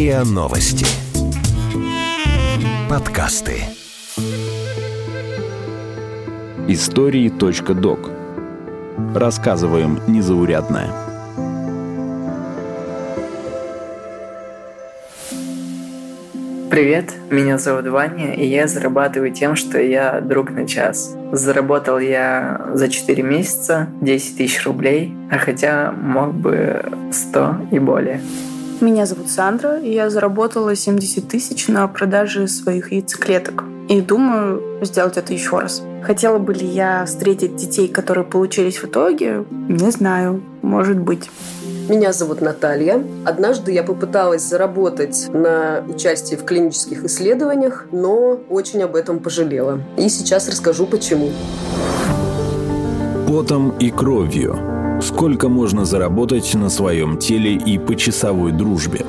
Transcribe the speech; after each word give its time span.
РИА 0.00 0.24
Новости. 0.24 0.86
Подкасты. 2.88 3.64
Истории.док. 6.68 8.10
Рассказываем 9.14 10.00
незаурядное. 10.06 10.88
Привет, 16.70 17.12
меня 17.30 17.58
зовут 17.58 17.86
Ваня, 17.88 18.32
и 18.32 18.46
я 18.46 18.68
зарабатываю 18.68 19.32
тем, 19.32 19.54
что 19.54 19.78
я 19.78 20.22
друг 20.22 20.50
на 20.50 20.66
час. 20.66 21.14
Заработал 21.32 21.98
я 21.98 22.70
за 22.72 22.88
4 22.88 23.22
месяца 23.22 23.88
10 24.00 24.38
тысяч 24.38 24.64
рублей, 24.64 25.14
а 25.30 25.36
хотя 25.36 25.92
мог 25.92 26.32
бы 26.32 26.82
100 27.12 27.56
и 27.72 27.78
более. 27.78 28.22
Меня 28.80 29.04
зовут 29.04 29.28
Сандра, 29.28 29.78
и 29.78 29.92
я 29.92 30.08
заработала 30.08 30.74
70 30.74 31.28
тысяч 31.28 31.68
на 31.68 31.86
продаже 31.86 32.48
своих 32.48 32.92
яйцеклеток. 32.92 33.64
И 33.90 34.00
думаю 34.00 34.62
сделать 34.82 35.18
это 35.18 35.34
еще 35.34 35.58
раз. 35.58 35.82
Хотела 36.02 36.38
бы 36.38 36.54
ли 36.54 36.66
я 36.66 37.04
встретить 37.04 37.56
детей, 37.56 37.88
которые 37.88 38.24
получились 38.24 38.78
в 38.78 38.86
итоге? 38.86 39.44
Не 39.68 39.90
знаю, 39.90 40.40
может 40.62 40.98
быть. 40.98 41.28
Меня 41.90 42.14
зовут 42.14 42.40
Наталья. 42.40 43.04
Однажды 43.26 43.72
я 43.72 43.82
попыталась 43.82 44.42
заработать 44.42 45.28
на 45.30 45.84
участии 45.86 46.36
в 46.36 46.44
клинических 46.44 47.04
исследованиях, 47.04 47.86
но 47.92 48.40
очень 48.48 48.82
об 48.82 48.96
этом 48.96 49.18
пожалела. 49.18 49.80
И 49.98 50.08
сейчас 50.08 50.48
расскажу 50.48 50.86
почему. 50.86 51.30
Потом 53.28 53.76
и 53.78 53.90
кровью. 53.90 54.79
Сколько 55.02 55.48
можно 55.48 55.86
заработать 55.86 56.54
на 56.54 56.68
своем 56.68 57.16
теле 57.16 57.54
и 57.54 57.78
по 57.78 57.96
часовой 57.96 58.52
дружбе? 58.52 59.06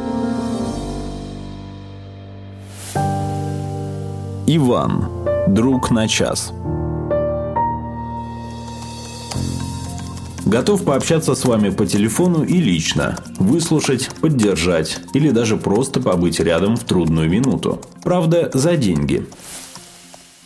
Иван. 4.48 5.06
Друг 5.48 5.92
на 5.92 6.08
час. 6.08 6.54
Готов 10.46 10.84
пообщаться 10.84 11.36
с 11.36 11.46
вами 11.46 11.70
по 11.70 11.86
телефону 11.86 12.44
и 12.44 12.56
лично, 12.56 13.18
выслушать, 13.38 14.10
поддержать 14.22 15.00
или 15.14 15.30
даже 15.30 15.56
просто 15.58 16.02
побыть 16.02 16.40
рядом 16.40 16.76
в 16.76 16.84
трудную 16.84 17.30
минуту. 17.30 17.82
Правда, 18.04 18.50
за 18.54 18.76
деньги. 18.76 19.26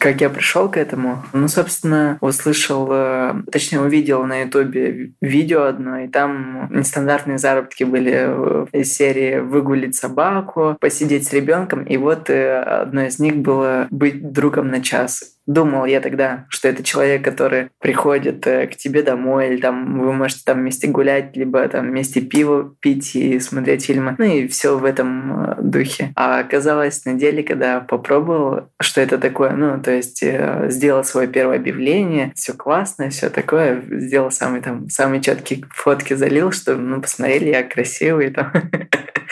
Как 0.05 0.21
я 0.21 0.29
пришел 0.29 0.69
к 0.69 0.77
этому? 0.77 1.23
Ну, 1.33 1.47
собственно, 1.47 2.19
услышал, 2.21 2.87
э, 2.91 3.33
точнее, 3.51 3.81
увидел 3.81 4.23
на 4.23 4.43
Ютубе 4.43 5.13
видео 5.19 5.63
одно, 5.63 5.97
и 6.01 6.07
там 6.07 6.67
нестандартные 6.69 7.39
заработки 7.39 7.83
были 7.83 8.67
из 8.71 8.93
серии 8.93 9.39
«Выгулить 9.39 9.95
собаку», 9.95 10.77
«Посидеть 10.79 11.25
с 11.25 11.33
ребенком», 11.33 11.81
и 11.85 11.97
вот 11.97 12.29
э, 12.29 12.61
одно 12.61 13.05
из 13.05 13.17
них 13.17 13.37
было 13.37 13.87
«Быть 13.89 14.31
другом 14.31 14.67
на 14.67 14.83
час». 14.83 15.34
Думал 15.47 15.85
я 15.85 16.01
тогда, 16.01 16.45
что 16.49 16.67
это 16.67 16.83
человек, 16.83 17.23
который 17.23 17.69
приходит 17.79 18.45
э, 18.47 18.67
к 18.67 18.75
тебе 18.75 19.03
домой, 19.03 19.49
или 19.49 19.61
там 19.61 19.99
вы 19.99 20.11
можете 20.11 20.41
там 20.45 20.59
вместе 20.59 20.87
гулять, 20.87 21.35
либо 21.37 21.67
там 21.67 21.87
вместе 21.87 22.21
пиво 22.21 22.75
пить 22.79 23.15
и 23.15 23.39
смотреть 23.39 23.85
фильмы. 23.85 24.15
Ну 24.17 24.25
и 24.25 24.47
все 24.47 24.77
в 24.77 24.83
этом 24.83 25.43
э, 25.43 25.55
духе. 25.61 26.11
А 26.15 26.39
оказалось 26.39 27.05
на 27.05 27.13
деле, 27.13 27.43
когда 27.43 27.79
попробовал, 27.79 28.69
что 28.81 29.01
это 29.01 29.17
такое, 29.17 29.51
ну, 29.51 29.79
то 29.79 29.91
есть 29.91 30.23
э, 30.23 30.67
сделал 30.69 31.03
свое 31.03 31.27
первое 31.27 31.57
объявление, 31.57 32.31
все 32.35 32.53
классно, 32.53 33.09
все 33.09 33.29
такое, 33.29 33.83
сделал 33.89 34.31
самый 34.31 34.61
там, 34.61 34.89
самые 34.89 35.21
четкие 35.21 35.63
фотки 35.69 36.15
залил, 36.15 36.51
что, 36.51 36.75
ну, 36.75 37.01
посмотрели, 37.01 37.49
я 37.49 37.63
красивый 37.63 38.31
там. 38.31 38.51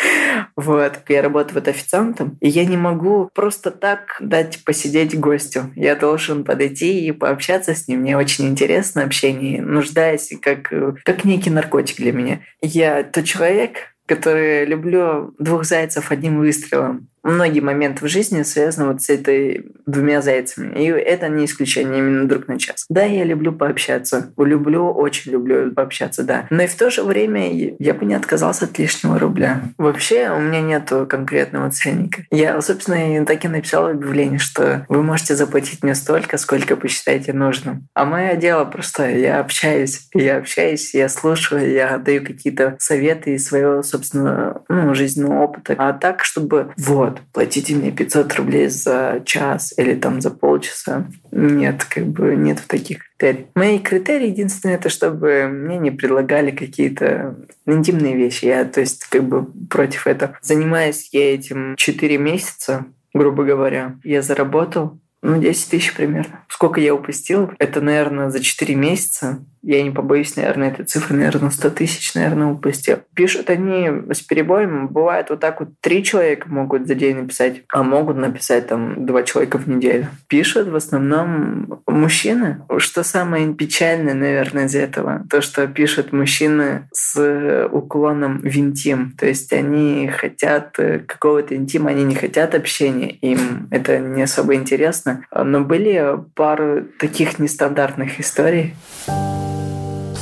Вот. 0.55 0.99
Я 1.07 1.21
работаю 1.21 1.55
вот 1.55 1.67
официантом, 1.67 2.37
и 2.39 2.49
я 2.49 2.65
не 2.65 2.77
могу 2.77 3.29
просто 3.33 3.71
так 3.71 4.17
дать 4.19 4.63
посидеть 4.63 5.19
гостю. 5.19 5.71
Я 5.75 5.95
должен 5.95 6.43
подойти 6.43 7.05
и 7.05 7.11
пообщаться 7.11 7.73
с 7.73 7.87
ним. 7.87 8.01
Мне 8.01 8.17
очень 8.17 8.47
интересно 8.47 9.03
общение, 9.03 9.61
нуждаясь 9.61 10.33
как, 10.41 10.71
как 11.03 11.25
некий 11.25 11.49
наркотик 11.49 11.97
для 11.97 12.11
меня. 12.11 12.41
Я 12.61 13.03
тот 13.03 13.25
человек, 13.25 13.95
который 14.05 14.65
люблю 14.65 15.33
двух 15.39 15.63
зайцев 15.65 16.11
одним 16.11 16.39
выстрелом 16.39 17.07
многие 17.23 17.61
моменты 17.61 18.05
в 18.05 18.09
жизни 18.09 18.43
связаны 18.43 18.91
вот 18.91 19.01
с 19.01 19.09
этой 19.09 19.71
двумя 19.85 20.21
зайцами. 20.21 20.73
И 20.77 20.87
это 20.87 21.29
не 21.29 21.45
исключение 21.45 21.99
именно 21.99 22.27
друг 22.27 22.47
на 22.47 22.59
час. 22.59 22.85
Да, 22.89 23.03
я 23.03 23.23
люблю 23.23 23.51
пообщаться. 23.51 24.31
Люблю, 24.37 24.91
очень 24.91 25.31
люблю 25.31 25.71
пообщаться, 25.71 26.23
да. 26.23 26.47
Но 26.49 26.63
и 26.63 26.67
в 26.67 26.75
то 26.75 26.89
же 26.89 27.03
время 27.03 27.75
я 27.79 27.93
бы 27.93 28.05
не 28.05 28.13
отказался 28.13 28.65
от 28.65 28.77
лишнего 28.77 29.19
рубля. 29.19 29.63
Вообще 29.77 30.29
у 30.29 30.39
меня 30.39 30.61
нет 30.61 30.91
конкретного 31.09 31.71
ценника. 31.71 32.23
Я, 32.31 32.61
собственно, 32.61 33.25
так 33.25 33.43
и 33.45 33.47
написал 33.47 33.87
объявление, 33.87 34.39
что 34.39 34.85
вы 34.89 35.03
можете 35.03 35.35
заплатить 35.35 35.83
мне 35.83 35.95
столько, 35.95 36.37
сколько 36.37 36.75
посчитаете 36.75 37.33
нужным. 37.33 37.87
А 37.93 38.05
мое 38.05 38.35
дело 38.35 38.65
простое. 38.65 39.17
Я 39.17 39.39
общаюсь. 39.39 40.07
Я 40.13 40.37
общаюсь, 40.37 40.93
я 40.93 41.09
слушаю, 41.09 41.71
я 41.71 41.97
даю 41.97 42.23
какие-то 42.25 42.75
советы 42.79 43.35
из 43.35 43.45
своего, 43.45 43.83
собственно, 43.83 44.61
ну, 44.69 44.93
жизненного 44.93 45.43
опыта. 45.43 45.75
А 45.77 45.93
так, 45.93 46.23
чтобы 46.23 46.73
вот, 46.77 47.12
вот, 47.13 47.21
платите 47.31 47.75
мне 47.75 47.91
500 47.91 48.33
рублей 48.35 48.67
за 48.67 49.21
час 49.25 49.73
или 49.77 49.95
там 49.95 50.21
за 50.21 50.31
полчаса. 50.31 51.07
Нет, 51.31 51.85
как 51.85 52.07
бы 52.07 52.35
нет 52.35 52.63
таких 52.67 52.99
критерий. 53.17 53.47
Мои 53.55 53.79
критерии 53.79 54.27
единственное, 54.27 54.75
это 54.75 54.89
чтобы 54.89 55.47
мне 55.47 55.77
не 55.77 55.91
предлагали 55.91 56.51
какие-то 56.51 57.35
интимные 57.65 58.15
вещи. 58.15 58.45
Я, 58.45 58.65
то 58.65 58.81
есть, 58.81 59.05
как 59.05 59.23
бы 59.23 59.45
против 59.69 60.07
этого. 60.07 60.37
Занимаюсь 60.41 61.09
я 61.11 61.33
этим 61.33 61.75
4 61.77 62.17
месяца, 62.17 62.85
грубо 63.13 63.43
говоря. 63.43 63.95
Я 64.03 64.21
заработал 64.21 64.99
ну, 65.21 65.39
10 65.39 65.69
тысяч 65.69 65.93
примерно. 65.93 66.41
Сколько 66.49 66.81
я 66.81 66.93
упустил? 66.93 67.51
Это, 67.57 67.79
наверное, 67.79 68.29
за 68.29 68.41
4 68.41 68.75
месяца 68.75 69.43
я 69.63 69.81
не 69.81 69.91
побоюсь, 69.91 70.35
наверное, 70.35 70.71
этой 70.71 70.85
цифры, 70.85 71.15
наверное, 71.15 71.49
100 71.49 71.69
тысяч, 71.69 72.13
наверное, 72.15 72.47
упустил. 72.47 72.97
Пишут 73.15 73.49
они 73.49 73.89
с 74.11 74.21
перебоем, 74.21 74.89
бывает 74.89 75.29
вот 75.29 75.39
так 75.39 75.61
вот 75.61 75.69
три 75.79 76.03
человека 76.03 76.49
могут 76.49 76.85
за 76.85 76.95
день 76.95 77.15
написать, 77.15 77.63
а 77.69 77.81
могут 77.81 78.17
написать 78.17 78.67
там 78.67 79.05
два 79.05 79.23
человека 79.23 79.57
в 79.57 79.67
неделю. 79.67 80.07
Пишут 80.27 80.67
в 80.67 80.75
основном 80.75 81.81
мужчины. 81.87 82.61
Что 82.77 83.03
самое 83.03 83.53
печальное, 83.53 84.13
наверное, 84.13 84.65
из 84.65 84.75
этого, 84.75 85.23
то, 85.29 85.41
что 85.41 85.65
пишут 85.67 86.11
мужчины 86.11 86.89
с 86.91 87.67
уклоном 87.71 88.39
в 88.39 88.57
интим. 88.57 89.15
То 89.17 89.27
есть 89.27 89.53
они 89.53 90.09
хотят 90.09 90.75
какого-то 91.07 91.55
интима, 91.55 91.91
они 91.91 92.03
не 92.03 92.15
хотят 92.15 92.53
общения, 92.53 93.11
им 93.11 93.67
это 93.71 93.99
не 93.99 94.23
особо 94.23 94.55
интересно. 94.55 95.25
Но 95.33 95.61
были 95.61 96.19
пару 96.35 96.83
таких 96.99 97.39
нестандартных 97.39 98.19
историй. 98.19 98.75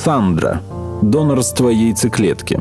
Сандра. 0.03 0.63
Донорство 1.03 1.69
яйцеклетки. 1.69 2.59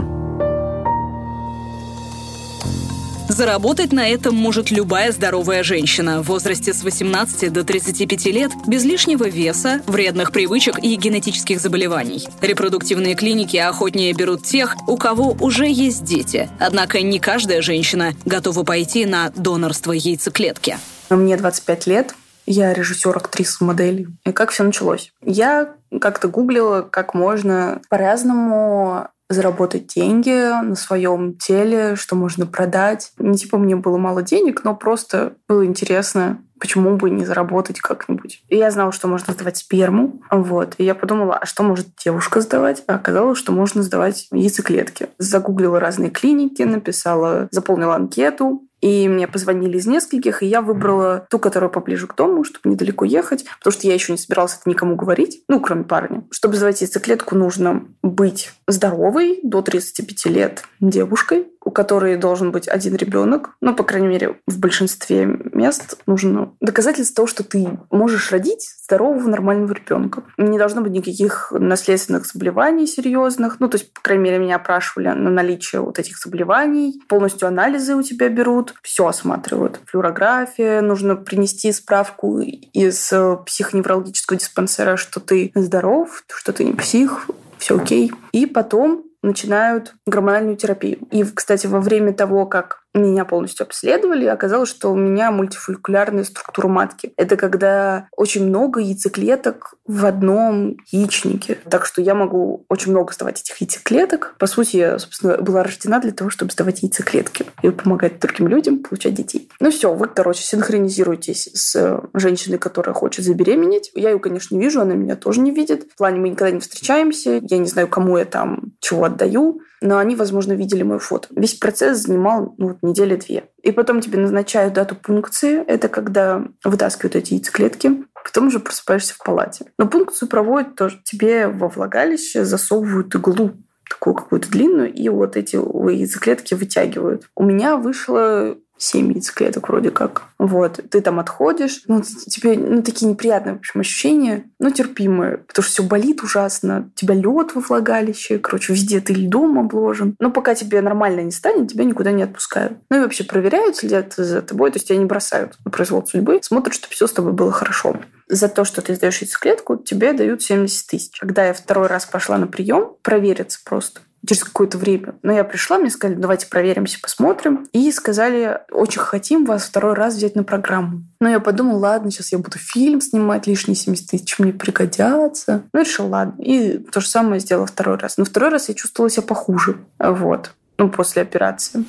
Заработать 3.31 3.93
на 3.93 4.07
этом 4.07 4.35
может 4.35 4.71
любая 4.71 5.11
здоровая 5.11 5.63
женщина 5.63 6.23
в 6.23 6.27
возрасте 6.27 6.75
с 6.75 6.85
18 6.85 7.51
до 7.51 7.65
35 7.65 8.27
лет 8.27 8.51
без 8.67 8.85
лишнего 8.85 9.27
веса, 9.27 9.81
вредных 9.87 10.33
привычек 10.33 10.79
и 10.83 10.95
генетических 10.97 11.61
заболеваний. 11.61 12.29
Репродуктивные 12.43 13.15
клиники 13.15 13.57
охотнее 13.57 14.13
берут 14.13 14.45
тех, 14.45 14.77
у 14.87 14.99
кого 14.99 15.35
уже 15.41 15.67
есть 15.67 16.05
дети. 16.05 16.51
Однако 16.59 17.01
не 17.01 17.19
каждая 17.19 17.63
женщина 17.63 18.13
готова 18.27 18.65
пойти 18.65 19.07
на 19.07 19.31
донорство 19.31 19.93
яйцеклетки. 19.93 20.77
Мне 21.09 21.39
25 21.39 21.87
лет, 21.87 22.15
я 22.45 22.75
режиссер, 22.75 23.17
актриса, 23.17 23.65
модель. 23.65 24.09
И 24.27 24.33
как 24.33 24.51
все 24.51 24.63
началось? 24.63 25.13
Я 25.25 25.77
как-то 26.01 26.29
гуглила, 26.29 26.83
как 26.83 27.15
можно 27.15 27.81
по-разному 27.89 29.09
заработать 29.31 29.87
деньги 29.87 30.51
на 30.63 30.75
своем 30.75 31.35
теле, 31.35 31.95
что 31.95 32.17
можно 32.17 32.47
продать. 32.47 33.13
Не 33.19 33.39
типа 33.39 33.59
мне 33.59 33.77
было 33.77 33.97
мало 33.97 34.23
денег, 34.23 34.65
но 34.65 34.75
просто 34.75 35.35
было 35.49 35.65
интересно, 35.65 36.43
почему 36.59 36.97
бы 36.97 37.11
не 37.11 37.25
заработать 37.25 37.81
как-нибудь. 37.81 38.43
И 38.49 38.57
я 38.57 38.73
знала, 38.73 38.91
что 38.91 39.07
можно 39.07 39.33
сдавать 39.33 39.57
сперму. 39.57 40.21
Вот. 40.33 40.75
И 40.79 40.85
я 40.85 40.97
подумала, 40.97 41.37
а 41.37 41.47
что 41.47 41.63
может 41.63 41.87
девушка 42.05 42.41
сдавать? 42.41 42.83
А 42.89 42.97
оказалось, 42.97 43.39
что 43.39 43.53
можно 43.53 43.85
сдавать 43.85 44.27
яйцеклетки. 44.33 45.09
Загуглила 45.19 45.79
разные 45.79 46.11
клиники, 46.11 46.63
написала, 46.63 47.49
заполнила 47.53 47.95
анкету, 47.95 48.65
И 48.81 49.09
мне 49.09 49.29
позвонили 49.29 49.77
из 49.77 49.87
нескольких, 49.87 50.43
и 50.43 50.47
я 50.47 50.63
выбрала 50.63 51.27
ту, 51.31 51.39
которая 51.39 51.71
поближе 51.71 52.07
к 52.07 52.15
дому, 52.15 52.45
чтобы 52.45 52.71
недалеко 52.71 53.05
ехать, 53.05 53.45
потому 53.59 53.73
что 53.73 53.87
я 53.87 53.95
еще 53.95 54.13
не 54.13 54.19
собиралась 54.19 54.59
это 54.59 54.69
никому 54.69 54.97
говорить, 54.97 55.43
ну, 55.49 55.61
кроме 55.61 55.85
парня. 55.85 56.25
Чтобы 56.31 56.57
заводить 56.57 56.83
яйцеклетку, 56.83 57.35
нужно 57.35 57.85
быть 58.03 58.53
здоровой, 58.67 59.41
до 59.43 59.63
35 59.63 60.27
лет 60.27 60.63
девушкой, 60.81 61.47
у 61.63 61.71
которой 61.71 62.17
должен 62.17 62.53
быть 62.53 62.69
один 62.69 62.97
ребенок, 62.97 63.51
ну, 63.61 63.75
по 63.75 63.85
крайней 63.85 64.09
мере, 64.09 64.37
в 64.47 64.59
большинстве 64.59 65.27
мест 65.27 65.99
нужно 66.07 66.53
доказательство 66.61 67.17
того, 67.17 67.27
что 67.27 67.45
ты 67.45 67.79
можешь 67.91 68.33
родить 68.33 68.71
здорового 68.85 69.29
нормального 69.29 69.73
ребенка. 69.73 70.25
Не 70.39 70.59
должно 70.59 70.81
быть 70.81 70.93
никаких 70.93 71.53
наследственных 71.53 72.27
заболеваний 72.27 72.87
серьезных. 72.87 73.61
Ну, 73.61 73.69
то 73.69 73.77
есть, 73.77 73.93
по 73.93 74.01
крайней 74.01 74.25
мере, 74.25 74.39
меня 74.39 74.57
опрашивали 74.57 75.09
на 75.09 75.31
наличие 75.31 75.83
вот 75.83 75.99
этих 75.99 76.19
заболеваний. 76.19 77.01
Полностью 77.09 77.47
анализы 77.47 77.95
у 77.95 78.03
тебя 78.03 78.29
берут, 78.29 78.70
все 78.83 79.07
осматривают. 79.07 79.81
Флюорография, 79.87 80.81
нужно 80.81 81.17
принести 81.17 81.73
справку 81.73 82.41
из 82.41 83.13
психоневрологического 83.47 84.39
диспансера, 84.39 84.97
что 84.97 85.21
ты 85.21 85.53
здоров, 85.55 86.25
что 86.29 86.53
ты 86.53 86.65
не 86.65 86.73
псих, 86.73 87.29
все 87.59 87.79
окей. 87.79 88.13
И 88.33 88.47
потом 88.47 89.05
начинают 89.23 89.95
гормональную 90.07 90.57
терапию. 90.57 90.99
И, 91.11 91.25
кстати, 91.25 91.67
во 91.67 91.81
время 91.81 92.15
того, 92.15 92.47
как 92.47 92.80
меня 92.95 93.25
полностью 93.25 93.65
обследовали, 93.65 94.27
оказалось, 94.27 94.69
что 94.69 94.91
у 94.91 94.97
меня 94.97 95.31
мультифолликулярная 95.31 96.25
структура 96.25 96.69
матки. 96.69 97.13
Это 97.17 97.37
когда 97.37 98.09
очень 98.17 98.47
много 98.47 98.81
яйцеклеток 98.81 99.75
в 99.87 100.05
одном 100.07 100.77
яичнике. 100.91 101.59
Так 101.69 101.87
что 101.87 102.03
я 102.03 102.15
могу 102.15 102.65
очень 102.69 102.91
много 102.91 103.13
сдавать 103.13 103.41
этих 103.41 103.61
яйцеклеток. 103.61 104.35
По 104.39 104.47
сути, 104.47 104.77
я, 104.77 104.99
собственно, 104.99 105.37
была 105.39 105.63
рождена 105.63 106.01
для 106.01 106.13
того, 106.13 106.31
чтобы 106.31 106.51
сдавать 106.53 106.83
яйцеклетки 106.83 107.47
и 107.63 107.71
помогать 107.71 108.19
другим 108.19 108.49
людям 108.49 108.79
получать 108.79 109.15
детей. 109.15 109.49
Ну 109.61 109.71
все, 109.71 109.93
вы, 109.93 110.09
короче, 110.09 110.43
синхронизируйтесь 110.43 111.49
с 111.55 112.03
женщиной, 112.15 112.59
которая 112.59 112.95
хочет 112.95 113.25
забеременеть. 113.25 113.91
Я 113.95 114.11
ее, 114.11 114.19
конечно, 114.19 114.55
не 114.55 114.61
вижу, 114.61 114.81
она 114.81 114.95
меня 114.95 115.17
тоже 115.17 115.41
не 115.41 115.53
видит. 115.53 115.91
В 115.93 115.97
плане 115.97 116.19
мы 116.19 116.31
никогда 116.31 116.53
не 116.53 116.61
встречаемся. 116.61 117.41
Я 117.43 117.59
не 117.59 117.67
знаю, 117.67 117.89
кому 117.89 118.19
я 118.19 118.25
там 118.25 118.73
чего 118.81 119.05
отдаю 119.05 119.63
но 119.81 119.99
они, 119.99 120.15
возможно, 120.15 120.53
видели 120.53 120.83
мое 120.83 120.99
фото. 120.99 121.29
Весь 121.31 121.55
процесс 121.55 122.01
занимал 122.01 122.55
ну, 122.59 122.77
недели 122.83 123.17
две. 123.17 123.45
И 123.63 123.73
потом 123.73 124.01
тебе 124.01 124.19
назначают 124.19 124.75
дату 124.75 124.95
пункции. 124.95 125.63
Это 125.67 125.89
когда 125.89 126.45
вытаскивают 126.65 127.17
эти 127.17 127.35
яйцеклетки. 127.35 128.05
Потом 128.25 128.49
уже 128.49 128.61
просыпаешься 128.61 129.15
в 129.15 129.19
палате. 129.19 129.67
Но 129.79 129.89
пункцию 129.89 130.29
проводят 130.29 130.77
тоже. 130.77 131.01
Тебе 131.05 131.49
во 131.49 131.69
влагалище 131.69 132.45
засовывают 132.45 133.15
иглу 133.15 133.53
такую 133.89 134.15
какую-то 134.15 134.49
длинную, 134.51 134.93
и 134.93 135.09
вот 135.09 135.37
эти 135.37 135.57
яйцеклетки 135.57 136.55
вытягивают. 136.55 137.29
У 137.35 137.43
меня 137.43 137.77
вышло 137.77 138.57
7 138.81 139.13
яйцеклеток 139.13 139.69
вроде 139.69 139.91
как. 139.91 140.23
Вот. 140.39 140.81
Ты 140.91 141.01
там 141.03 141.21
отходишь. 141.21 141.83
Ну, 141.87 142.03
тебе 142.03 142.57
ну, 142.57 142.83
такие 142.83 143.11
неприятные, 143.11 143.55
в 143.55 143.59
общем, 143.59 143.81
ощущения, 143.81 144.45
но 144.59 144.71
терпимые. 144.71 145.39
Потому 145.39 145.63
что 145.63 145.73
все 145.73 145.83
болит 145.83 146.23
ужасно. 146.23 146.91
Тебя 146.95 147.15
лед 147.15 147.55
во 147.55 147.61
влагалище. 147.61 148.39
Короче, 148.39 148.73
везде 148.73 149.01
ты 149.01 149.13
льдом 149.13 149.59
обложен. 149.59 150.17
Но 150.19 150.31
пока 150.31 150.55
тебе 150.55 150.81
нормально 150.81 151.21
не 151.21 151.31
станет, 151.31 151.69
тебя 151.69 151.85
никуда 151.85 152.11
не 152.11 152.23
отпускают. 152.23 152.79
Ну 152.91 152.99
и 152.99 153.01
вообще 153.01 153.25
проверяют, 153.25 153.77
следят 153.77 154.15
за 154.15 154.41
тобой. 154.41 154.71
То 154.71 154.77
есть 154.77 154.89
тебя 154.89 154.99
не 154.99 155.05
бросают 155.05 155.59
на 155.65 155.71
произвол 155.71 156.07
судьбы. 156.07 156.41
Смотрят, 156.43 156.75
чтобы 156.75 156.95
все 156.95 157.07
с 157.07 157.13
тобой 157.13 157.33
было 157.33 157.53
хорошо. 157.53 157.97
За 158.29 158.49
то, 158.49 158.65
что 158.65 158.81
ты 158.81 158.95
сдаешь 158.95 159.21
яйцеклетку, 159.21 159.77
тебе 159.77 160.13
дают 160.15 160.43
70 160.43 160.87
тысяч. 160.87 161.19
Когда 161.19 161.47
я 161.47 161.53
второй 161.53 161.89
раз 161.89 162.07
пошла 162.07 162.39
на 162.39 162.47
прием, 162.47 162.93
провериться 163.03 163.59
просто 163.65 164.01
через 164.27 164.45
какое-то 164.45 164.79
время. 164.79 165.15
Но 165.23 165.33
я 165.33 165.45
пришла, 165.45 165.79
мне 165.79 165.91
сказали, 165.91 166.19
давайте 166.19 166.47
проверимся, 166.47 166.99
посмотрим. 167.01 167.69
И 167.73 167.91
сказали, 167.93 168.61
очень 168.71 169.01
хотим 169.01 169.45
вас 169.45 169.65
второй 169.65 169.95
раз 169.95 170.15
взять 170.15 170.37
на 170.37 170.45
программу. 170.45 171.03
Но 171.21 171.29
я 171.29 171.41
подумала, 171.41 171.79
ладно, 171.79 172.11
сейчас 172.11 172.33
я 172.33 172.39
буду 172.39 172.59
фильм 172.59 173.01
снимать, 173.01 173.47
лишние 173.47 173.77
70 173.77 174.11
тысяч 174.11 174.39
мне 174.39 174.53
пригодятся. 174.53 175.63
Ну, 175.73 175.81
решила, 175.81 176.09
ладно. 176.09 176.43
И 176.43 176.79
то 176.79 177.01
же 177.01 177.09
самое 177.09 177.41
сделала 177.41 177.67
второй 177.67 177.97
раз. 177.97 178.19
Но 178.19 178.25
второй 178.25 178.51
раз 178.51 178.69
я 178.69 178.75
чувствовала 178.75 179.11
себя 179.11 179.23
похуже. 179.23 179.77
Вот. 179.99 180.53
Ну, 180.79 180.89
после 180.89 181.23
операции. 181.23 181.85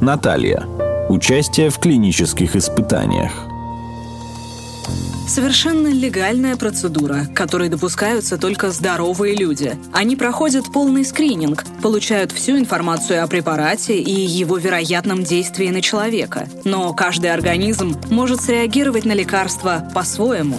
Наталья. 0.00 0.64
Участие 1.08 1.70
в 1.70 1.78
клинических 1.78 2.56
испытаниях. 2.56 3.55
Совершенно 5.26 5.88
легальная 5.88 6.56
процедура, 6.56 7.26
которой 7.34 7.68
допускаются 7.68 8.38
только 8.38 8.70
здоровые 8.70 9.34
люди. 9.34 9.76
Они 9.92 10.14
проходят 10.14 10.72
полный 10.72 11.04
скрининг, 11.04 11.64
получают 11.82 12.30
всю 12.30 12.58
информацию 12.58 13.22
о 13.22 13.26
препарате 13.26 13.98
и 13.98 14.12
его 14.12 14.56
вероятном 14.56 15.24
действии 15.24 15.68
на 15.68 15.82
человека. 15.82 16.48
Но 16.64 16.94
каждый 16.94 17.32
организм 17.32 17.96
может 18.08 18.40
среагировать 18.40 19.04
на 19.04 19.12
лекарство 19.12 19.90
по-своему. 19.92 20.58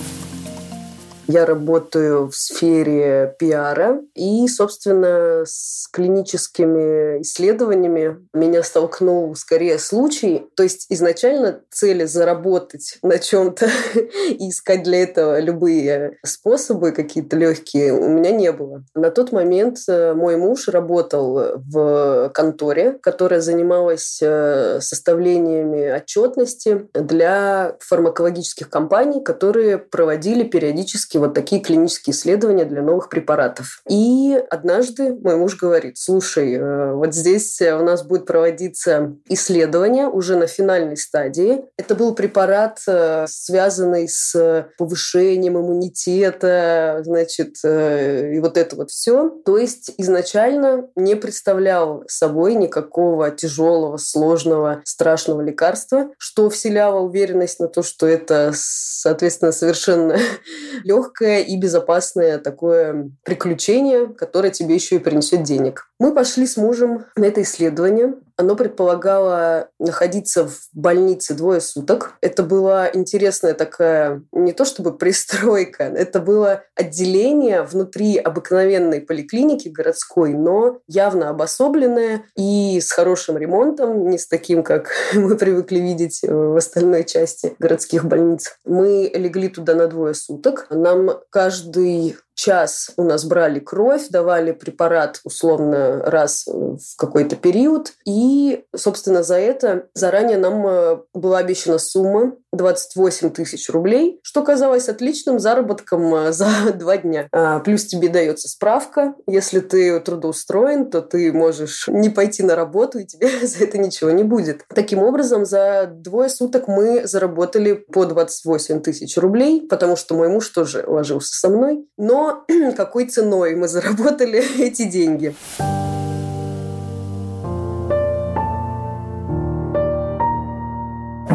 Я 1.28 1.46
работаю 1.46 2.30
в 2.30 2.36
сфере 2.36 3.36
пиара, 3.38 4.02
и, 4.16 4.48
собственно, 4.48 5.44
с 5.46 5.90
клиническими 5.92 7.22
исследованиями 7.22 8.26
меня 8.34 8.64
столкнул 8.64 9.36
скорее 9.36 9.78
случай. 9.78 10.48
То 10.56 10.64
есть 10.64 10.86
изначально 10.90 11.60
цели 11.70 12.06
заработать 12.06 12.98
на 13.04 13.20
чем-то 13.20 13.70
и 14.30 14.50
искать 14.50 14.84
для 14.84 15.04
этого 15.04 15.40
любые 15.40 16.18
способы 16.26 16.94
какие-то 16.94 17.36
легкие 17.36 17.92
у 17.92 18.08
меня 18.08 18.32
не 18.32 18.54
было. 18.54 18.84
На 18.96 19.12
тот 19.12 19.34
момент 19.34 19.80
э, 19.90 20.14
мой 20.14 20.38
муж 20.38 20.70
работал 20.70 21.58
в 21.58 22.32
конторе, 22.34 22.98
которая 23.02 23.42
занималась 23.42 24.20
э, 24.22 24.80
составлениями 24.80 25.90
отчетности 25.90 26.88
для 26.94 27.76
фармакологических 27.82 28.70
компаний, 28.70 29.22
которые 29.22 29.78
проводили 29.78 30.44
периодически 30.44 31.17
вот 31.19 31.34
такие 31.34 31.62
клинические 31.62 32.14
исследования 32.14 32.66
для 32.66 32.81
новых 32.81 33.10
препаратов. 33.10 33.81
И 33.90 34.42
однажды 34.50 35.14
мой 35.16 35.36
муж 35.38 35.58
говорит, 35.58 35.98
слушай, 35.98 36.54
э, 36.54 36.94
вот 36.94 37.14
здесь 37.14 37.62
у 37.62 37.84
нас 37.84 38.04
будет 38.04 38.25
проводиться 38.25 39.16
исследование 39.28 40.08
уже 40.08 40.36
на 40.36 40.48
финальной 40.48 40.98
стадии. 40.98 41.64
Это 41.78 41.96
был 41.96 42.14
препарат, 42.16 42.80
э, 42.88 43.25
связанный 43.28 44.08
с 44.08 44.68
повышением 44.78 45.58
иммунитета, 45.58 47.02
значит, 47.04 47.56
э, 47.64 48.34
и 48.36 48.40
вот 48.40 48.58
это 48.58 48.75
вот 48.75 48.92
все. 48.92 49.30
То 49.46 49.58
есть 49.58 49.92
изначально 49.98 50.90
не 50.96 51.16
представлял 51.16 52.04
собой 52.08 52.56
никакого 52.56 53.31
тяжелого, 53.31 53.98
сложного, 53.98 54.81
страшного 54.86 55.42
лекарства, 55.42 56.10
что 56.18 56.50
вселяло 56.50 57.00
уверенность 57.00 57.60
на 57.60 57.68
то, 57.68 57.84
что 57.84 58.08
это, 58.08 58.52
соответственно, 58.54 59.52
совершенно 59.52 60.18
легкое 60.84 61.06
легкое 61.07 61.42
и 61.42 61.57
безопасное 61.57 62.38
такое 62.38 63.12
приключение, 63.24 64.07
которое 64.07 64.51
тебе 64.51 64.75
еще 64.75 64.98
и 64.98 65.00
принесет 65.00 65.44
денег. 65.44 65.89
Мы 66.00 66.13
пошли 66.13 66.45
с 66.45 66.57
мужем 66.57 67.06
на 67.15 67.25
это 67.25 67.42
исследование. 67.42 68.15
Оно 68.38 68.56
предполагало 68.56 69.69
находиться 69.80 70.48
в 70.48 70.69
больнице 70.74 71.34
двое 71.34 71.60
суток. 71.60 72.13
Это 72.22 72.44
была 72.44 72.89
интересная 72.94 73.56
такая, 73.56 74.22
не 74.31 74.54
то 74.54 74.63
чтобы 74.63 74.95
пристройка, 74.95 75.84
это 75.98 76.19
было 76.19 76.63
отделение 76.75 77.63
внутри 77.63 78.18
обыкновенной 78.18 79.01
поликлиники 79.01 79.69
городской, 79.69 80.34
но 80.34 80.80
явно 80.88 81.30
обособленное 81.30 82.24
и 82.36 82.80
с 82.80 82.92
хорошим 82.92 83.38
ремонтом, 83.38 84.09
не 84.09 84.19
с 84.19 84.28
таким, 84.28 84.64
как 84.64 84.92
мы 85.14 85.35
привыкли 85.35 85.80
видеть 85.80 86.21
в 86.21 86.56
остальной 86.56 87.04
части 87.04 87.56
городских 87.59 88.06
больниц. 88.06 88.57
Мы 88.66 89.12
легли 89.14 89.50
туда 89.50 89.73
на 89.73 89.88
двое 89.88 90.14
суток. 90.14 90.68
Нам 90.69 91.09
каждый 91.31 92.18
час 92.38 92.92
у 92.98 93.04
нас 93.04 93.26
брали 93.26 93.60
кровь, 93.60 94.08
давали 94.10 94.52
препарат 94.52 95.20
условно 95.24 96.04
раз 96.06 96.46
в 96.48 96.96
какой-то 96.98 97.36
период. 97.36 97.94
И, 98.06 98.64
собственно, 98.76 99.24
за 99.24 99.36
это 99.36 99.88
заранее 99.94 100.38
нам 100.38 100.66
э, 100.66 100.98
была 101.14 101.40
обещана 101.40 101.80
сумма 101.80 102.34
28 102.54 103.32
тысяч 103.32 103.70
рублей, 103.70 104.20
что 104.24 104.44
казалось 104.44 104.88
отличным 104.88 105.40
заработком 105.40 106.14
э, 106.14 106.32
за 106.32 106.48
два 106.76 106.98
дня. 106.98 107.28
А, 107.32 107.60
плюс 107.60 107.86
тебе 107.86 108.08
дается 108.08 108.48
справка. 108.48 109.16
Если 109.28 109.60
ты 109.60 110.00
трудоустроен, 110.00 110.90
то 110.90 111.02
ты 111.02 111.34
можешь 111.34 111.88
не 111.88 112.10
пойти 112.10 112.44
на 112.44 112.56
работу, 112.56 113.00
и 113.00 113.06
тебе 113.06 113.30
за 113.48 113.64
это 113.64 113.80
ничего 113.80 114.12
не 114.12 114.24
будет. 114.24 114.64
Таким 114.74 115.00
образом, 115.00 115.46
за 115.46 115.88
двое 115.92 116.30
суток 116.30 116.68
мы 116.68 117.08
заработали 117.08 117.74
по 117.74 118.06
28 118.06 118.82
тысяч 118.82 119.18
рублей, 119.18 119.66
потому 119.68 119.96
что 119.96 120.16
мой 120.16 120.30
муж 120.30 120.48
тоже 120.50 120.84
ложился 120.88 121.36
со 121.36 121.50
мной. 121.50 121.88
Но 121.98 122.27
какой 122.78 123.06
ценой 123.06 123.56
мы 123.56 123.68
заработали 123.68 124.44
эти 124.60 124.84
деньги. 124.84 125.36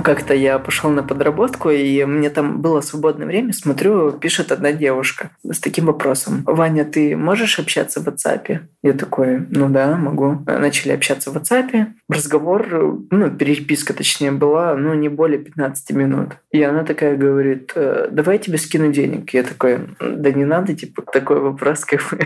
Как-то 0.03 0.35
я 0.35 0.59
пошел 0.59 0.91
на 0.91 1.03
подработку, 1.03 1.71
и 1.71 2.05
мне 2.05 2.31
там 2.31 2.61
было 2.61 2.81
свободное 2.81 3.27
время, 3.27 3.53
смотрю, 3.53 4.13
пишет 4.13 4.53
одна 4.53 4.73
девушка 4.73 5.31
с 5.45 5.59
таким 5.61 5.87
вопросом. 5.87 6.43
«Ваня, 6.47 6.85
ты 6.85 7.17
можешь 7.17 7.59
общаться 7.59 8.01
в 8.01 8.09
WhatsApp?» 8.09 8.61
Я 8.83 8.93
такой, 8.93 9.47
ну 9.51 9.69
да, 9.69 9.97
могу. 9.97 10.43
Начали 10.47 10.93
общаться 10.93 11.31
в 11.31 11.37
WhatsApp. 11.37 11.87
Разговор, 12.09 13.01
ну, 13.11 13.31
переписка 13.31 13.95
точнее 13.95 14.33
была, 14.33 14.75
ну, 14.75 14.95
не 14.95 15.09
более 15.09 15.39
15 15.39 15.91
минут. 15.93 16.31
И 16.51 16.63
она 16.63 16.85
такая 16.85 17.17
говорит, 17.17 17.73
«Э, 17.75 18.09
давай 18.11 18.37
я 18.37 18.43
тебе 18.43 18.59
скину 18.59 18.93
денег. 18.93 19.33
Я 19.33 19.43
такой, 19.43 19.81
да 20.01 20.33
не 20.33 20.45
надо, 20.45 20.75
типа, 20.75 21.03
такой 21.03 21.41
вопрос, 21.41 21.85
как 21.85 22.01
бы. 22.11 22.19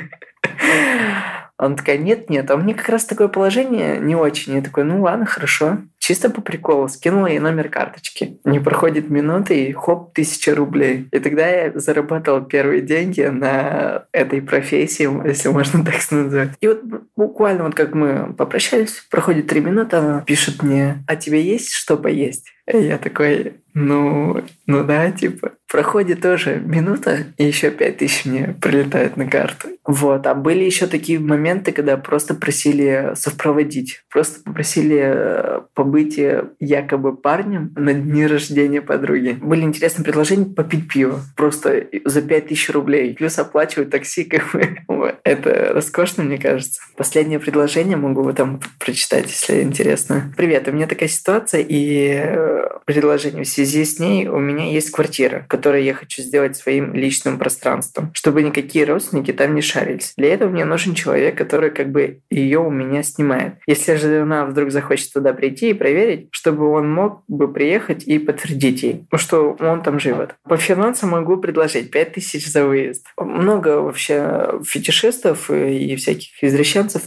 Он 1.58 1.74
такая, 1.74 1.96
нет, 1.96 2.28
нет, 2.28 2.50
а 2.50 2.56
мне 2.56 2.74
как 2.74 2.88
раз 2.90 3.06
такое 3.06 3.28
положение 3.28 3.98
не 3.98 4.14
очень. 4.14 4.54
Я 4.54 4.60
такой, 4.60 4.84
ну 4.84 5.00
ладно, 5.00 5.24
хорошо. 5.24 5.78
Чисто 6.06 6.30
по 6.30 6.40
приколу 6.40 6.88
скинула 6.88 7.26
ей 7.26 7.40
номер 7.40 7.68
карточки. 7.68 8.38
Не 8.44 8.60
проходит 8.60 9.10
минуты, 9.10 9.64
и 9.64 9.72
хоп, 9.72 10.14
тысяча 10.14 10.54
рублей. 10.54 11.08
И 11.10 11.18
тогда 11.18 11.48
я 11.48 11.72
заработал 11.74 12.44
первые 12.44 12.80
деньги 12.80 13.22
на 13.22 14.04
этой 14.12 14.40
профессии, 14.40 15.10
если 15.26 15.48
можно 15.48 15.84
так 15.84 15.96
назвать. 16.12 16.50
И 16.60 16.68
вот 16.68 16.84
буквально 17.16 17.64
вот 17.64 17.74
как 17.74 17.92
мы 17.96 18.32
попрощались, 18.34 19.04
проходит 19.10 19.48
три 19.48 19.60
минуты, 19.60 19.96
она 19.96 20.20
пишет 20.20 20.62
мне, 20.62 21.02
а 21.08 21.16
тебе 21.16 21.42
есть 21.42 21.72
что 21.72 21.96
поесть? 21.96 22.52
И 22.72 22.78
я 22.78 22.98
такой, 22.98 23.54
ну, 23.74 24.42
ну 24.66 24.84
да, 24.84 25.10
типа. 25.12 25.52
Проходит 25.70 26.20
тоже 26.20 26.60
минута, 26.64 27.26
и 27.36 27.44
еще 27.44 27.70
пять 27.70 27.98
тысяч 27.98 28.24
мне 28.24 28.56
прилетает 28.60 29.16
на 29.16 29.26
карту. 29.26 29.68
Вот. 29.84 30.26
А 30.26 30.34
были 30.34 30.64
еще 30.64 30.86
такие 30.86 31.18
моменты, 31.18 31.72
когда 31.72 31.96
просто 31.96 32.34
просили 32.34 33.12
совпроводить. 33.14 34.02
Просто 34.10 34.42
попросили 34.42 35.00
э, 35.00 35.60
побыть 35.74 35.95
э, 36.04 36.44
якобы 36.60 37.16
парнем 37.16 37.72
на 37.76 37.92
дни 37.94 38.26
рождения 38.26 38.82
подруги. 38.82 39.36
Были 39.40 39.62
интересные 39.62 40.04
предложения 40.04 40.46
попить 40.46 40.88
пиво. 40.88 41.20
Просто 41.36 41.86
за 42.04 42.22
пять 42.22 42.48
тысяч 42.48 42.70
рублей. 42.70 43.14
Плюс 43.14 43.38
оплачивать 43.38 43.90
такси. 43.90 44.24
Как 44.36 44.52
бы. 44.52 45.16
Это 45.24 45.72
роскошно, 45.72 46.22
мне 46.24 46.38
кажется. 46.38 46.80
Последнее 46.96 47.38
предложение 47.38 47.96
могу 47.96 48.22
вы 48.22 48.32
там 48.32 48.60
прочитать, 48.78 49.26
если 49.26 49.62
интересно. 49.62 50.32
Привет, 50.36 50.68
у 50.68 50.72
меня 50.72 50.86
такая 50.86 51.08
ситуация, 51.08 51.60
и 51.60 52.12
э, 52.14 52.68
предложение 52.84 53.44
в 53.44 53.48
связи 53.48 53.84
с 53.84 53.98
ней 53.98 54.28
у 54.28 54.38
меня 54.38 54.70
есть 54.70 54.90
квартира, 54.90 55.44
которую 55.48 55.82
я 55.82 55.94
хочу 55.94 56.22
сделать 56.22 56.56
своим 56.56 56.94
личным 56.94 57.38
пространством, 57.38 58.10
чтобы 58.14 58.42
никакие 58.42 58.84
родственники 58.84 59.32
там 59.32 59.54
не 59.54 59.62
шарились. 59.62 60.14
Для 60.16 60.32
этого 60.32 60.50
мне 60.50 60.64
нужен 60.64 60.94
человек, 60.94 61.36
который 61.36 61.70
как 61.70 61.90
бы 61.90 62.20
ее 62.30 62.60
у 62.60 62.70
меня 62.70 63.02
снимает. 63.02 63.54
Если 63.66 63.96
же 63.96 64.22
она 64.22 64.46
вдруг 64.46 64.70
захочет 64.70 65.12
туда 65.12 65.32
прийти 65.32 65.70
и 65.70 65.74
проверить, 65.86 66.26
чтобы 66.32 66.68
он 66.68 66.92
мог 66.92 67.22
бы 67.28 67.46
приехать 67.46 68.02
и 68.08 68.18
подтвердить 68.18 68.82
ей, 68.82 69.04
что 69.14 69.56
он 69.60 69.82
там 69.84 70.00
живет. 70.00 70.34
По 70.42 70.56
финансам 70.56 71.10
могу 71.10 71.36
предложить 71.36 71.92
5000 71.92 72.44
за 72.44 72.66
выезд. 72.66 73.06
Много 73.16 73.80
вообще 73.80 74.58
фетишистов 74.64 75.48
и 75.48 75.94
всяких 75.94 76.42
извращенцев 76.42 77.02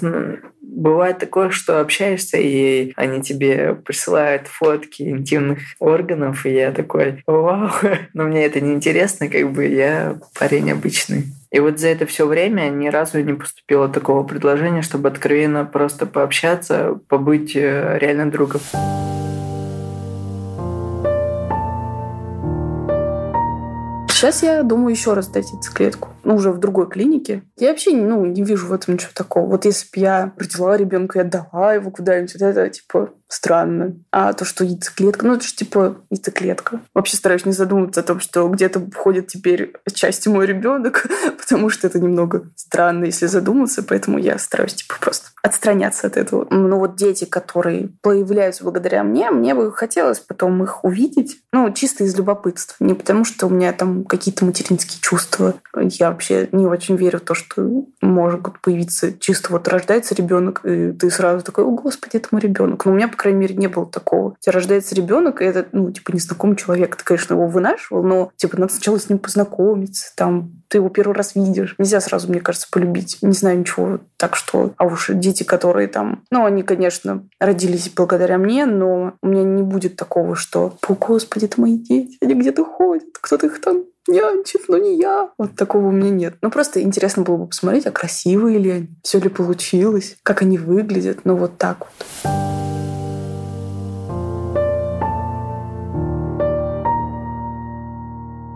бывает 0.62 1.19
такое, 1.19 1.50
что 1.50 1.81
общаешься, 1.81 2.38
и 2.38 2.93
они 2.95 3.21
тебе 3.21 3.75
присылают 3.75 4.48
фотки 4.48 5.03
интимных 5.03 5.59
органов, 5.79 6.45
и 6.45 6.53
я 6.53 6.71
такой, 6.71 7.21
вау, 7.27 7.69
но 8.13 8.24
мне 8.24 8.45
это 8.45 8.62
не 8.62 8.74
интересно, 8.74 9.27
как 9.27 9.51
бы 9.51 9.65
я 9.65 10.19
парень 10.39 10.71
обычный. 10.71 11.25
И 11.51 11.60
вот 11.60 11.79
за 11.79 11.88
это 11.88 12.06
все 12.06 12.27
время 12.27 12.70
ни 12.70 12.89
разу 12.89 13.20
не 13.22 13.34
поступило 13.34 13.89
такого 13.89 14.24
предложения, 14.24 14.84
чтобы 14.84 15.10
откровенно 15.10 15.65
просто 15.65 16.06
пообщаться, 16.06 17.00
побыть 17.08 17.56
э, 17.56 17.98
реально 18.00 18.29
другом. 18.29 18.62
Сейчас 24.10 24.44
я 24.44 24.62
думаю 24.63 24.91
еще 24.91 25.13
раз 25.13 25.27
дать 25.29 25.51
яйцеклетку. 25.51 26.10
Ну, 26.24 26.36
уже 26.36 26.51
в 26.51 26.60
другой 26.60 26.88
клинике. 26.88 27.41
Я 27.58 27.70
вообще 27.70 27.91
ну, 27.96 28.25
не 28.25 28.44
вижу 28.44 28.68
в 28.68 28.74
этом 28.74 28.96
ничего 28.96 29.12
такого. 29.15 29.48
Вот 29.48 29.65
если 29.65 29.86
бы 29.86 30.01
я 30.01 30.34
родила 30.38 30.77
ребенка 30.77 31.20
и 31.20 31.22
отдала 31.22 31.74
его 31.74 31.89
куда-нибудь, 31.89 32.34
вот 32.34 32.41
это 32.44 32.70
типа 32.70 33.10
странно. 33.29 33.93
А 34.12 34.33
то, 34.33 34.43
что 34.43 34.65
яйцеклетка, 34.65 35.25
ну 35.25 35.36
это 35.36 35.45
же 35.45 35.53
типа 35.53 35.98
яйцеклетка. 36.09 36.81
Вообще 36.93 37.15
стараюсь 37.15 37.45
не 37.45 37.53
задумываться 37.53 38.01
о 38.01 38.03
том, 38.03 38.19
что 38.19 38.48
где-то 38.50 38.81
входит 38.91 39.27
теперь 39.27 39.74
части 39.93 40.27
мой 40.27 40.45
ребенок, 40.45 41.05
потому 41.39 41.69
что 41.69 41.88
это 41.88 42.00
немного 42.00 42.48
странно, 42.55 43.05
если 43.05 43.27
задуматься, 43.27 43.83
поэтому 43.83 44.17
я 44.17 44.38
стараюсь 44.39 44.74
типа 44.74 44.95
просто 45.00 45.29
отстраняться 45.43 46.07
от 46.07 46.17
этого. 46.17 46.48
Ну 46.50 46.79
вот 46.79 46.95
дети, 46.95 47.25
которые 47.25 47.89
появляются 48.01 48.63
благодаря 48.63 49.03
мне, 49.03 49.29
мне 49.29 49.53
бы 49.53 49.71
хотелось 49.71 50.19
потом 50.19 50.63
их 50.63 50.83
увидеть, 50.83 51.38
ну 51.53 51.71
чисто 51.71 52.03
из 52.03 52.15
любопытства, 52.17 52.83
не 52.83 52.95
потому 52.95 53.24
что 53.24 53.48
у 53.48 53.50
меня 53.50 53.71
там 53.74 54.03
какие-то 54.03 54.43
материнские 54.43 55.00
чувства. 55.01 55.53
Я 55.75 56.09
вообще 56.09 56.50
не 56.51 56.65
очень 56.65 56.95
верю 56.95 57.19
в 57.19 57.24
то, 57.24 57.36
что 57.36 57.86
может 58.01 58.41
появиться 58.62 59.13
чисто 59.13 59.51
вот 59.51 59.67
рождается 59.67 60.15
ребенок, 60.15 60.62
и 60.63 60.91
ты 60.91 61.12
сразу 61.12 61.43
такой, 61.43 61.63
о 61.63 61.71
господи, 61.71 62.17
это 62.17 62.29
мой 62.31 62.41
ребенок. 62.41 62.86
Но 62.86 62.91
у 62.91 62.95
меня 62.95 63.07
крайней 63.20 63.40
мере, 63.40 63.56
не 63.56 63.68
было 63.68 63.86
такого. 63.86 64.30
У 64.30 64.36
тебя 64.40 64.54
рождается 64.54 64.96
ребенок, 64.96 65.42
и 65.42 65.46
это, 65.46 65.68
ну, 65.72 65.92
типа, 65.92 66.12
незнакомый 66.12 66.56
человек. 66.56 66.96
Ты, 66.96 67.04
конечно, 67.04 67.34
его 67.34 67.48
вынашивал, 67.48 68.02
но, 68.02 68.32
типа, 68.38 68.60
надо 68.60 68.74
сначала 68.74 68.98
с 68.98 69.10
ним 69.10 69.20
познакомиться, 69.20 70.12
там, 70.16 70.52
ты 70.70 70.78
его 70.78 70.90
первый 70.90 71.14
раз 71.14 71.36
видишь. 71.36 71.76
Нельзя 71.78 72.00
сразу, 72.00 72.30
мне 72.30 72.40
кажется, 72.40 72.68
полюбить. 72.72 73.18
Не 73.22 73.34
знаю 73.34 73.60
ничего. 73.60 74.00
Так 74.18 74.36
что, 74.36 74.74
а 74.78 74.86
уж 74.86 75.10
дети, 75.10 75.44
которые 75.44 75.88
там... 75.88 76.24
Ну, 76.32 76.46
они, 76.46 76.64
конечно, 76.64 77.28
родились 77.40 77.90
благодаря 77.90 78.38
мне, 78.38 78.66
но 78.66 79.14
у 79.22 79.28
меня 79.28 79.44
не 79.44 79.64
будет 79.64 79.96
такого, 79.96 80.36
что, 80.36 80.78
о, 80.88 80.94
господи, 80.94 81.46
это 81.46 81.60
мои 81.60 81.78
дети, 81.78 82.18
они 82.22 82.36
где-то 82.36 82.64
ходят, 82.64 83.18
кто-то 83.20 83.48
их 83.48 83.60
там 83.62 83.84
нянчит, 84.08 84.62
но 84.68 84.78
не 84.78 84.98
я. 84.98 85.30
Вот 85.38 85.56
такого 85.56 85.88
у 85.88 85.92
меня 85.92 86.12
нет. 86.12 86.36
Ну, 86.42 86.52
просто 86.52 86.82
интересно 86.82 87.24
было 87.24 87.38
бы 87.38 87.48
посмотреть, 87.48 87.88
а 87.88 87.92
красивые 87.92 88.60
ли 88.60 88.70
они, 88.70 88.90
все 89.04 89.20
ли 89.20 89.30
получилось, 89.30 90.18
как 90.24 90.42
они 90.42 90.58
выглядят. 90.58 91.20
Ну, 91.24 91.36
вот 91.36 91.58
так 91.58 91.80
вот. 91.80 92.49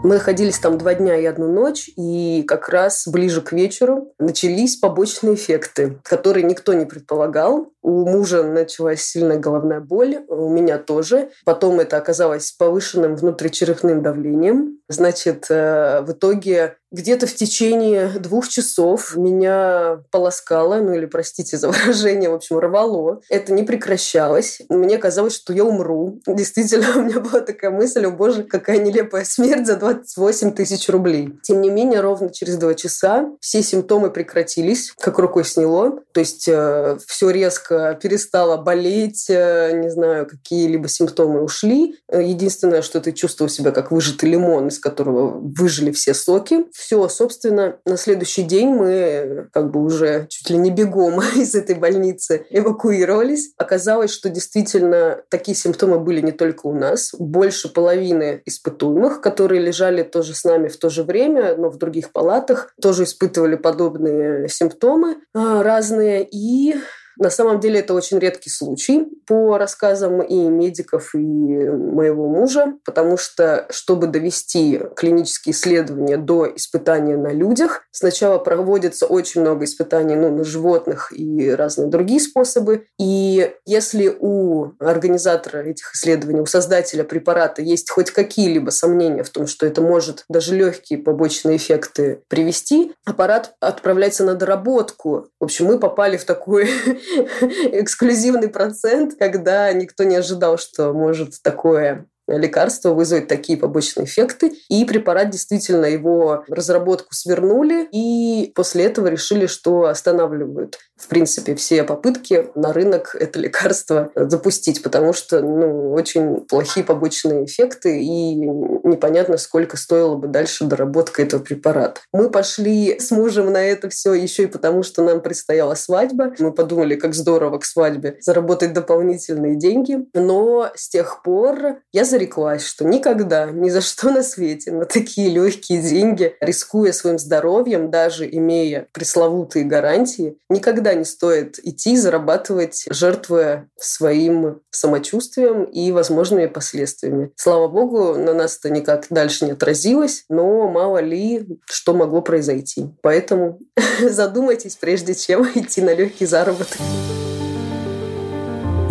Мы 0.03 0.15
находились 0.15 0.60
там 0.60 0.77
два 0.77 0.95
дня 0.95 1.15
и 1.15 1.24
одну 1.24 1.50
ночь, 1.50 1.89
и 1.95 2.43
как 2.45 2.67
раз 2.67 3.07
ближе 3.07 3.41
к 3.41 3.53
вечеру 3.53 4.13
начались 4.19 4.75
побочные 4.75 5.36
эффекты, 5.36 5.98
которые 6.03 6.43
никто 6.43 6.74
не 6.74 6.86
предполагал. 6.86 7.72
У 7.83 8.05
мужа 8.05 8.43
началась 8.43 9.03
сильная 9.03 9.37
головная 9.37 9.81
боль, 9.81 10.23
у 10.29 10.49
меня 10.49 10.77
тоже. 10.77 11.29
Потом 11.43 11.81
это 11.81 11.97
оказалось 11.97 12.53
повышенным 12.53 13.17
внутричерепным 13.17 14.01
давлением. 14.01 14.79
Значит, 14.87 15.47
э, 15.49 16.01
в 16.01 16.13
итоге 16.13 16.77
где-то 16.93 17.25
в 17.25 17.33
течение 17.33 18.07
двух 18.19 18.47
часов 18.47 19.17
меня 19.17 20.03
полоскало, 20.11 20.75
ну 20.75 20.93
или, 20.93 21.07
простите 21.07 21.57
за 21.57 21.67
выражение, 21.71 22.29
в 22.29 22.35
общем, 22.35 22.59
рвало. 22.59 23.21
Это 23.29 23.51
не 23.51 23.63
прекращалось. 23.63 24.61
Мне 24.69 24.97
казалось, 24.97 25.35
что 25.35 25.51
я 25.51 25.65
умру. 25.65 26.21
Действительно, 26.27 26.87
у 26.95 27.01
меня 27.01 27.19
была 27.19 27.41
такая 27.41 27.71
мысль, 27.71 28.05
о 28.05 28.11
боже, 28.11 28.43
какая 28.43 28.77
нелепая 28.77 29.25
смерть 29.25 29.65
за 29.65 29.75
28 29.75 30.53
тысяч 30.53 30.87
рублей. 30.87 31.33
Тем 31.41 31.61
не 31.61 31.69
менее, 31.69 31.99
ровно 31.99 32.29
через 32.29 32.57
два 32.57 32.75
часа 32.75 33.29
все 33.41 33.61
симптомы 33.63 34.11
прекратились, 34.11 34.93
как 34.99 35.17
рукой 35.17 35.43
сняло. 35.43 35.99
То 36.13 36.19
есть 36.19 36.47
э, 36.47 36.97
все 37.07 37.29
резко 37.31 37.72
перестало 38.01 38.57
болеть, 38.57 39.29
э, 39.29 39.71
не 39.73 39.89
знаю, 39.89 40.27
какие-либо 40.27 40.87
симптомы 40.87 41.43
ушли. 41.43 41.95
Э, 42.09 42.21
единственное, 42.21 42.81
что 42.81 42.99
ты 42.99 43.11
чувствовал 43.11 43.49
себя 43.49 43.71
как 43.71 43.91
выжатый 43.91 44.29
лимон, 44.29 44.67
из 44.67 44.79
которого 44.79 45.39
выжили 45.39 45.91
все 45.91 46.13
соки 46.13 46.65
все, 46.73 47.07
собственно, 47.07 47.77
на 47.85 47.97
следующий 47.97 48.43
день 48.43 48.69
мы 48.69 49.47
как 49.53 49.71
бы 49.71 49.81
уже 49.81 50.27
чуть 50.29 50.49
ли 50.49 50.57
не 50.57 50.71
бегом 50.71 51.21
из 51.35 51.55
этой 51.55 51.75
больницы 51.75 52.45
эвакуировались. 52.49 53.53
Оказалось, 53.57 54.11
что 54.11 54.29
действительно 54.29 55.21
такие 55.29 55.55
симптомы 55.55 55.99
были 55.99 56.21
не 56.21 56.31
только 56.31 56.67
у 56.67 56.73
нас. 56.73 57.11
Больше 57.17 57.69
половины 57.69 58.41
испытуемых, 58.45 59.21
которые 59.21 59.61
лежали 59.61 60.03
тоже 60.03 60.33
с 60.35 60.43
нами 60.43 60.67
в 60.67 60.77
то 60.77 60.89
же 60.89 61.03
время, 61.03 61.55
но 61.55 61.69
в 61.69 61.77
других 61.77 62.11
палатах, 62.11 62.73
тоже 62.81 63.03
испытывали 63.03 63.55
подобные 63.55 64.47
симптомы 64.49 65.17
разные. 65.33 66.27
И 66.29 66.75
на 67.17 67.29
самом 67.29 67.60
деле 67.60 67.79
это 67.79 67.93
очень 67.93 68.20
редкий 68.20 68.50
случай 68.50 69.08
по 69.27 69.58
рассказам 69.58 70.22
и 70.22 70.36
медиков, 70.36 71.13
и 71.15 71.17
моего 71.17 72.27
мужа, 72.27 72.74
потому 72.86 73.17
что, 73.17 73.67
чтобы 73.70 74.08
довести 74.08 74.82
клинические 74.96 75.53
исследования 75.53 76.17
до 76.17 76.48
испытания 76.55 77.17
на 77.17 77.32
людях, 77.32 77.84
сначала 77.91 78.38
проводится 78.39 79.05
очень 79.05 79.41
много 79.41 79.65
испытаний 79.65 80.15
ну, 80.15 80.36
на 80.36 80.43
животных 80.43 81.12
и 81.15 81.50
разные 81.51 81.89
другие 81.89 82.20
способы. 82.20 82.86
И 83.00 83.53
если 83.65 84.15
у 84.20 84.72
организатора 84.79 85.60
этих 85.60 85.93
исследований, 85.93 86.41
у 86.41 86.46
создателя 86.46 87.03
препарата 87.03 87.62
есть 87.62 87.89
хоть 87.89 88.12
какие-либо 88.12 88.70
сомнения 88.70 89.24
в 89.24 89.29
том, 89.29 89.48
что 89.48 89.65
это 89.65 89.82
может 89.82 90.25
даже 90.29 90.55
легкие 90.55 91.00
побочные 91.00 91.58
эффекты 91.58 92.22
привести, 92.27 92.93
аппарат 93.05 93.55
отправляется 93.60 94.24
на 94.24 94.36
доработку. 94.36 95.27
В 95.39 95.43
общем, 95.46 95.65
мы 95.65 95.79
попали 95.79 96.17
в 96.17 96.25
такой 96.25 96.70
эксклюзивный 97.72 98.50
процент, 98.50 99.15
когда 99.17 99.72
никто 99.74 100.03
не 100.03 100.15
ожидал, 100.15 100.57
что 100.57 100.93
может 100.93 101.41
такое 101.41 102.07
лекарство 102.27 102.93
вызовет 102.93 103.27
такие 103.27 103.57
побочные 103.57 104.05
эффекты. 104.05 104.53
И 104.69 104.85
препарат 104.85 105.29
действительно 105.29 105.85
его 105.85 106.43
разработку 106.47 107.13
свернули, 107.13 107.87
и 107.91 108.51
после 108.55 108.85
этого 108.85 109.07
решили, 109.07 109.45
что 109.47 109.85
останавливают 109.85 110.77
в 111.03 111.07
принципе, 111.07 111.55
все 111.55 111.83
попытки 111.83 112.49
на 112.55 112.71
рынок 112.71 113.15
это 113.19 113.37
лекарство 113.39 114.11
запустить, 114.15 114.81
потому 114.81 115.11
что 115.11 115.41
ну, 115.41 115.91
очень 115.91 116.41
плохие 116.41 116.85
побочные 116.85 117.45
эффекты, 117.45 118.01
и 118.01 118.35
непонятно, 118.35 119.37
сколько 119.37 119.75
стоило 119.75 120.15
бы 120.15 120.27
дальше 120.27 120.63
доработка 120.63 121.21
этого 121.21 121.41
препарата. 121.41 121.99
Мы 122.13 122.29
пошли 122.29 122.99
с 122.99 123.11
мужем 123.11 123.51
на 123.51 123.63
это 123.63 123.89
все 123.89 124.13
еще 124.13 124.43
и 124.43 124.47
потому, 124.47 124.83
что 124.83 125.03
нам 125.03 125.21
предстояла 125.21 125.75
свадьба. 125.75 126.33
Мы 126.39 126.53
подумали, 126.53 126.95
как 126.95 127.13
здорово 127.13 127.57
к 127.57 127.65
свадьбе 127.65 128.17
заработать 128.21 128.73
дополнительные 128.73 129.55
деньги. 129.55 129.97
Но 130.13 130.71
с 130.75 130.87
тех 130.87 131.21
пор 131.21 131.79
я 131.91 132.05
зареклась, 132.13 132.63
что 132.63 132.86
никогда, 132.86 133.48
ни 133.50 133.70
за 133.70 133.82
что 133.82 134.12
на 134.12 134.22
свете 134.22 134.72
на 134.72 134.86
такие 134.86 135.29
легкие 135.29 135.82
деньги, 135.82 136.36
рискуя 136.39 136.91
своим 136.91 137.17
здоровьем, 137.17 137.89
даже 137.89 138.29
имея 138.29 138.88
пресловутые 138.91 139.65
гарантии, 139.65 140.38
никогда 140.48 140.93
не 140.93 141.05
стоит 141.05 141.58
идти 141.63 141.98
зарабатывать, 141.98 142.86
жертвуя 142.89 143.67
своим 143.79 144.62
самочувствием 144.70 145.63
и 145.63 145.91
возможными 145.91 146.46
последствиями. 146.46 147.32
Слава 147.36 147.67
богу, 147.67 148.13
на 148.13 148.36
нас 148.36 148.60
это 148.60 148.70
никак 148.70 149.08
дальше 149.10 149.46
не 149.46 149.51
отразилось, 149.53 150.25
но 150.29 150.70
мало 150.70 151.00
ли 151.00 151.48
что 151.65 151.96
могло 151.96 152.22
произойти. 152.22 152.91
Поэтому 153.01 153.60
задумайтесь, 154.00 154.75
прежде 154.75 155.15
чем 155.15 155.43
идти 155.55 155.82
на 155.82 155.96
легкий 155.96 156.27
заработок. 156.27 156.77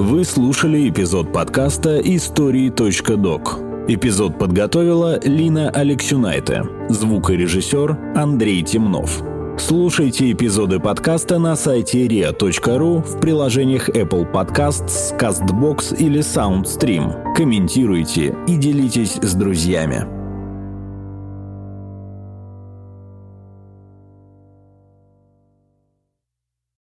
Вы 0.05 0.25
слушали 0.25 0.89
эпизод 0.89 1.33
подкаста 1.33 2.01
«Истории.док». 2.01 3.61
Эпизод 3.87 4.37
подготовила 4.37 5.21
Лина 5.23 5.71
Алексюнайте, 5.71 6.65
звукорежиссер 6.89 8.17
Андрей 8.17 8.65
Темнов. 8.65 9.23
Слушайте 9.57 10.33
эпизоды 10.33 10.81
подкаста 10.81 11.39
на 11.39 11.55
сайте 11.55 12.05
ria.ru 12.09 13.01
в 13.01 13.21
приложениях 13.21 13.91
Apple 13.91 14.29
Podcasts, 14.29 15.17
CastBox 15.17 15.97
или 15.97 16.19
SoundStream. 16.19 17.35
Комментируйте 17.37 18.35
и 18.49 18.57
делитесь 18.57 19.21
с 19.23 19.35
друзьями. 19.35 20.22